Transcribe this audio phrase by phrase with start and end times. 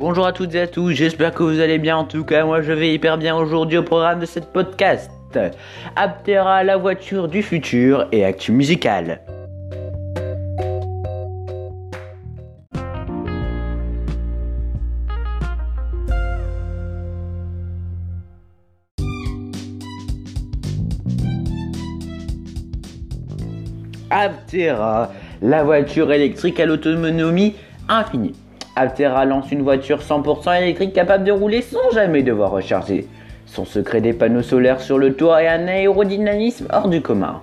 [0.00, 1.98] Bonjour à toutes et à tous, j'espère que vous allez bien.
[1.98, 5.10] En tout cas, moi je vais hyper bien aujourd'hui au programme de cette podcast.
[5.94, 9.20] Aptera, la voiture du futur et actu musical.
[24.08, 25.12] Aptera,
[25.42, 27.54] la voiture électrique à l'autonomie
[27.90, 28.32] infinie.
[28.82, 33.06] Aptera lance une voiture 100% électrique capable de rouler sans jamais devoir recharger.
[33.44, 37.42] Son secret des panneaux solaires sur le toit et un aérodynamisme hors du commun.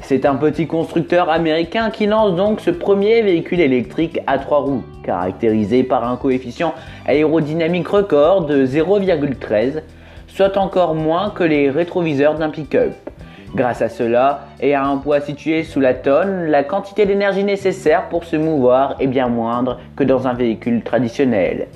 [0.00, 4.82] C'est un petit constructeur américain qui lance donc ce premier véhicule électrique à trois roues,
[5.04, 6.74] caractérisé par un coefficient
[7.06, 9.82] aérodynamique record de 0,13,
[10.26, 12.94] soit encore moins que les rétroviseurs d'un pick-up.
[13.56, 18.10] Grâce à cela, et à un poids situé sous la tonne, la quantité d'énergie nécessaire
[18.10, 21.68] pour se mouvoir est bien moindre que dans un véhicule traditionnel.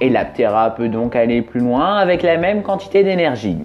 [0.00, 3.58] Et l'Aptera peut donc aller plus loin avec la même quantité d'énergie.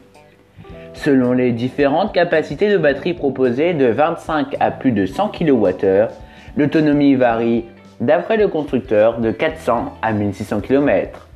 [0.93, 6.09] Selon les différentes capacités de batterie proposées de 25 à plus de 100 kWh,
[6.57, 7.65] l'autonomie varie,
[7.99, 11.27] d'après le constructeur, de 400 à 1600 km.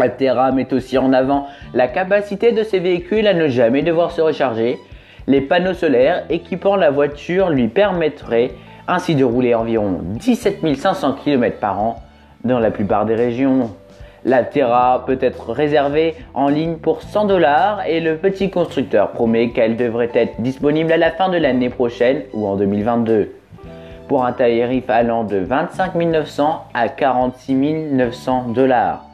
[0.00, 4.22] Aptera met aussi en avant la capacité de ces véhicules à ne jamais devoir se
[4.22, 4.78] recharger
[5.28, 8.52] les panneaux solaires équipant la voiture lui permettraient
[8.88, 12.02] ainsi de rouler environ 17 500 km par an
[12.44, 13.70] dans la plupart des régions.
[14.24, 19.50] La Terra peut être réservée en ligne pour 100 dollars et le petit constructeur promet
[19.50, 23.34] qu'elle devrait être disponible à la fin de l'année prochaine ou en 2022
[24.08, 27.54] pour un tarif allant de 25 900 à 46
[27.92, 29.04] 900 dollars.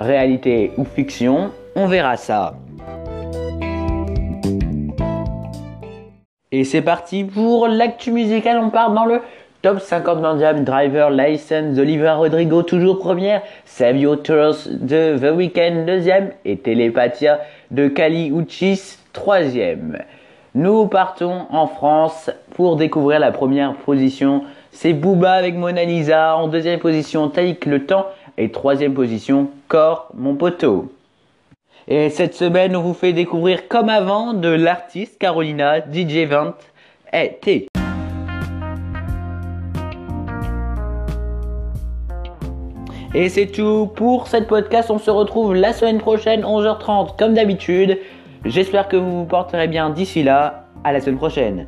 [0.00, 2.54] Réalité ou fiction, on verra ça.
[6.54, 8.60] Et c'est parti pour l'actu musical.
[8.62, 9.20] On part dans le
[9.62, 13.40] top 50 mondial driver license d'Oliver Rodrigo, toujours première.
[13.64, 16.32] Save Your Tours de The Weeknd, deuxième.
[16.44, 17.40] Et Telepathia
[17.70, 19.96] de Kali Uchis, troisième.
[20.54, 24.42] Nous partons en France pour découvrir la première position.
[24.72, 26.36] C'est Booba avec Mona Lisa.
[26.36, 28.08] En deuxième position, Taïk Le Temps.
[28.36, 30.92] Et troisième position, Corps, mon poteau.
[31.88, 36.54] Et cette semaine, on vous fait découvrir comme avant de l'artiste Carolina DJ 20
[37.12, 37.68] et T.
[43.14, 44.90] Et c'est tout pour cette podcast.
[44.90, 47.98] On se retrouve la semaine prochaine, 11h30, comme d'habitude.
[48.44, 50.66] J'espère que vous vous porterez bien d'ici là.
[50.84, 51.66] À la semaine prochaine.